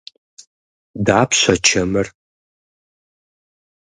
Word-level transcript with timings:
Дапщэ 1.05 1.53
чэмыр? 1.67 2.07